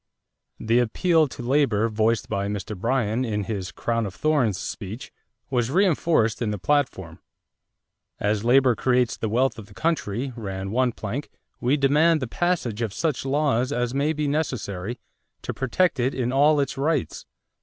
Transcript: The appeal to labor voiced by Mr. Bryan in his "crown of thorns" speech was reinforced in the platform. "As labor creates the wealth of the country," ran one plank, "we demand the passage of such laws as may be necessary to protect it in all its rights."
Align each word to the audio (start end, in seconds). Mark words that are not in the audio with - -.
The 0.57 0.79
appeal 0.79 1.27
to 1.27 1.43
labor 1.43 1.87
voiced 1.87 2.27
by 2.27 2.47
Mr. 2.47 2.75
Bryan 2.75 3.23
in 3.23 3.43
his 3.43 3.71
"crown 3.71 4.07
of 4.07 4.15
thorns" 4.15 4.57
speech 4.57 5.11
was 5.51 5.69
reinforced 5.69 6.41
in 6.41 6.49
the 6.49 6.57
platform. 6.57 7.19
"As 8.19 8.43
labor 8.43 8.73
creates 8.75 9.15
the 9.15 9.29
wealth 9.29 9.59
of 9.59 9.67
the 9.67 9.75
country," 9.75 10.33
ran 10.35 10.71
one 10.71 10.91
plank, 10.91 11.29
"we 11.59 11.77
demand 11.77 12.19
the 12.19 12.25
passage 12.27 12.81
of 12.81 12.95
such 12.95 13.25
laws 13.27 13.71
as 13.71 13.93
may 13.93 14.11
be 14.11 14.27
necessary 14.27 14.97
to 15.43 15.53
protect 15.53 15.99
it 15.99 16.15
in 16.15 16.33
all 16.33 16.59
its 16.59 16.79
rights." 16.79 17.27